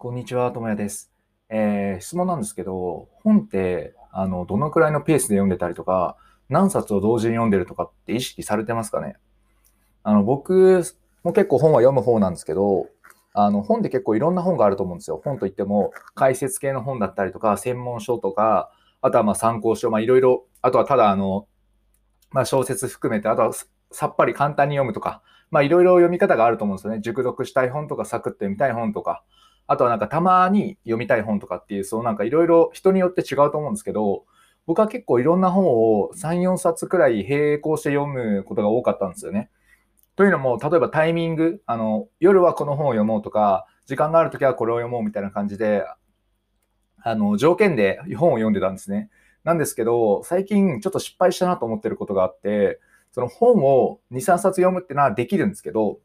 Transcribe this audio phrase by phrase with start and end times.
[0.00, 1.10] こんにちは、ともやです。
[1.48, 6.16] えー、質問なんですけど、本って、あの、どのくらいのペースで読んでたりとか、
[6.48, 9.16] 何冊を同時に読んでるとかって意識されてますかね？
[10.04, 10.84] あの、僕
[11.24, 12.86] も結構本は読む方なんですけど、
[13.32, 15.20] あの、本って結構いろんな本があると思うんですよ。
[15.24, 18.70] 本といっても、解説系の本だったりとか、専門書とか、
[19.00, 21.48] あとはまあ参考書、まあいろいろ、あとはただあの、
[22.30, 23.50] まあ小説含めて、あとは
[23.90, 27.00] さっぱり簡単に読むとか、まあいろいろ読み方があると思うんですよね。
[27.00, 29.24] 熟読したい本とか、サクッと読みたい本とか、
[29.68, 34.24] あとはなんかたまに読みたい本とかっていう、そうなんかいろいろ人によって違うと思うんですけど、
[34.66, 39.50] 僕は結構いろんな本を3、4冊くらい並行して読むことが多かったんですよね。
[40.16, 45.84] というのも、例えばタイミング、あの、夜はこの本を読もうとか、時間があるときはこれを読もうみたいな感じで、
[47.02, 49.10] あの、条件で本を読んでたんですね。
[49.44, 52.80] なんですけど、最近ちょっと失敗したなと思ってることがあって、
[53.12, 55.98] その本を2、3冊読むっていうのはできるんですけど、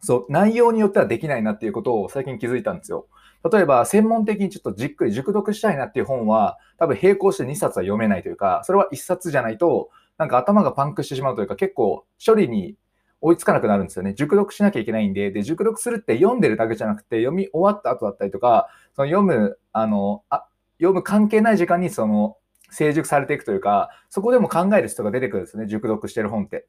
[0.00, 3.06] そう、内容によってはできないなっていうことを最近気づいたんですよ。
[3.50, 12.76] 例えば、専門的にちょっとじっくり熟読したいなっていう本は、多分並行して2冊は読めないというか、それは1冊じゃないと、なんか頭がパンクしてしまうというか、結構処理に
[13.20, 14.14] 追いつかなくなるんですよね。
[14.14, 20.46] 熟読しなきゃいけないんで、で、熟読するって読んでるだけじゃなくて、読み終わった後だったりとか、その読む、あの、あ
[20.78, 22.36] 読む関係ない時間にその
[22.70, 26.66] 成熟されていくというか、そこでも考える人が出てくるんですね、熟読してる本って。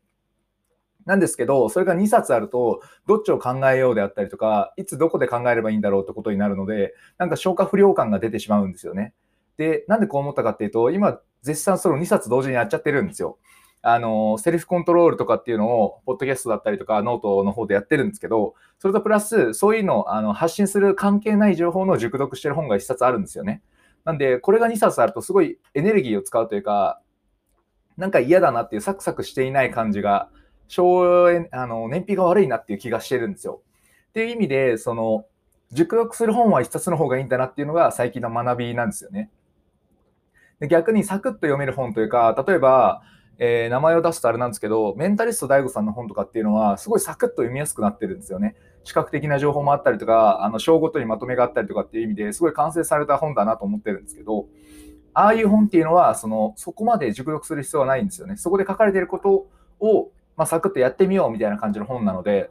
[1.08, 9.14] なんですけど、それが2冊あると、どっちを考えようであったりとか、いつどこで考えればいいんだろうってことになるので、なんか消化不良感が出てしまうんですよね。
[9.56, 13.38] で、なんでこう思ったかっていうと、今、絶賛その2冊同時にやっちゃってるんですよ。
[13.82, 23.62] あの、セルフコントロールとかっていうのを、ポッドキャストだったりとか、ノートの方でやってるんですけど、それとプラス、そういうのあの発信する関係ない情報の熟読してる本が1冊あるんですよね。
[24.04, 27.00] なんで、これが2冊あると、すごいエネルギーを使うというか、
[27.98, 30.30] なんか嫌だなっていうサクサクしていない感じが
[30.68, 33.62] 省エあの燃費が悪いなっていう気がしてるんですよ。
[34.10, 35.26] っていう意味で、その、
[35.72, 39.30] 熟読する本は一冊の方がいいんだなっていうのが最近の学びなんですよね。
[40.60, 43.02] で逆にサクッと読める本というか、例えば、
[43.40, 48.56] えー、名前を出すとあれなんですけど、メンタリスト DAIGO さんの本とかっていうのは、すごいサクッと読みやすくなってるんですよね。
[48.84, 54.48] 視覚的な情報もあったりとか、あの章ごとにまとめがあったりとかっていう意味ですごい完成された本だなと思ってるんですけど、
[55.14, 58.38] ああいう本っていうのは、そのそこまで熟読する必要はないんですよね。
[58.38, 59.48] そこで書かれていること
[59.80, 62.50] をまあ、サクッとやってみようみたいな感じの本なので、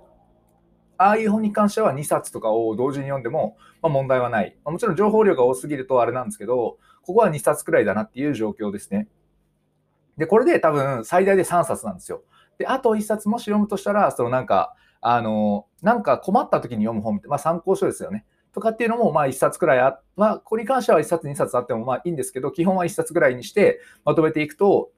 [0.99, 4.57] ああいう本に関しては2冊とかを同時に読んでも、まあ、問題はない。
[4.65, 9.09] もちろん情報量が多すぎるとあれなんですけど、ここは2冊くらいだなっていう状況ですね。
[10.17, 12.23] で、これで多分最大で3冊なんですよ。
[12.59, 18.25] で、あと1冊もし読むとしたら、そのなんか、あの、なんか困った時に読む本って、まあ参考書ですよね。
[18.53, 24.91] とかっていうのも、まあ1冊くらいあ、まあこれに関しては1冊2冊あってもまあいいんですけど、基本は1冊くらいにしてまとめていくと、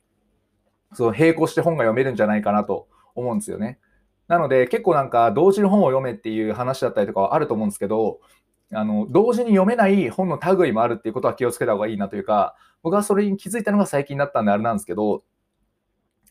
[0.94, 3.78] その並行して本が読めるんじゃないかなと思うんですよね。
[4.26, 8.20] なので結構なんか同時に本を読めっていう話だったりとかはあると思うんですけど、
[8.72, 15.24] あの同時に読めない本の類もあるっていうことは気をつけた方がいいなというか、僕はそれに気づいたのが最近だったんであれなんですけど、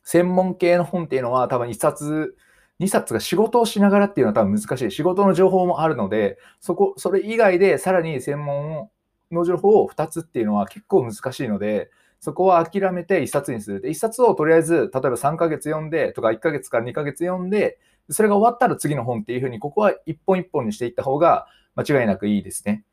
[0.04, 2.36] 専門系の本っていうのは多分1冊、
[2.80, 4.92] 2冊が仕事をしながらっていうのは多分難しい。
[4.92, 8.90] 仕事の情報もあるので、そこ、それ以外でさらに専門
[9.32, 13.82] の情報を2つっていうのは結構難しいので、そこは諦めて1冊にする。
[13.82, 17.80] で、1冊をとりあえず、例えば3ヶ月読んでとか1ヶ月から2ヶ月読んで、
[18.10, 22.84] それが終わったら次の本っていうふうに、ここは一本一本にしていった方が間違いなくいいですね。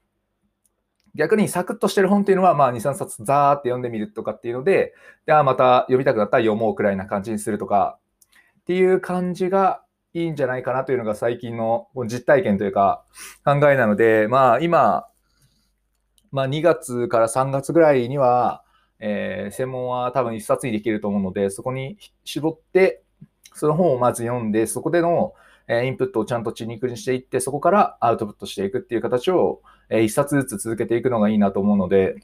[1.15, 4.95] 逆にサクッとしてる本っていうのは、まあ2、3冊ザーって読んでみるとかっていうので、
[5.27, 7.99] ではまた読みたくなったら読もうくらいな感じにするとか、
[8.61, 13.05] っていう感じがいいんじゃないかなというのが最近の実体験というか
[13.45, 15.07] 考えなので、まあ今、
[16.33, 18.64] まあ2月から3月ぐらいには、
[19.07, 23.03] えー、専門は多分1冊にできると思うので、そこに絞って、
[23.53, 25.35] その本をまず読んで、そこでの
[25.69, 29.61] えインプットをちゃんと血肉にしていって、そこからアウトプットしていくっていう形を
[29.91, 32.17] え1冊ずつ続けていくのがいいなと思うので、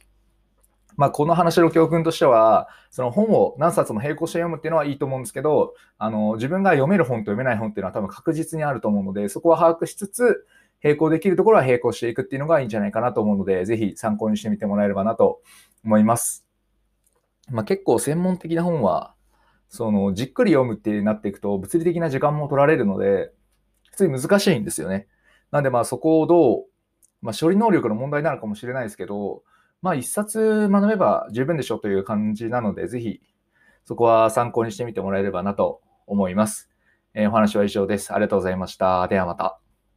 [0.96, 10.46] まあ、この話の教訓としては、その本を何冊も並行して読むっていうのはいいと思うんですけど、あの自分が読める本と読めない本っていうのは多分確実にあると思うので、そこは把握しつつ、
[10.82, 15.40] 並行できるところは並行していくっていうのがいいんじゃないかなと思うので、ぜひ参考にしてみてもらえればなと
[15.84, 16.49] 思います。
[17.50, 19.14] まあ、結構専門的な本は、
[19.68, 23.32] そのじっくり読むってなっていくと物理的な時間も取られるので、
[23.90, 25.06] 普通に難しいんですよね。
[25.50, 26.64] なんでまあそこをどう、
[27.22, 29.42] まあ、処理能力の問題なのかもしれないですけど、
[29.82, 33.20] まあ一冊学べば十分でしょうという感じなので、ぜひ
[33.84, 36.70] そこは参考にしてみてもらえればなと思います。
[37.14, 38.12] えー、お話は以上です。
[38.12, 39.06] ありがとうございました。
[39.08, 39.69] ではまた。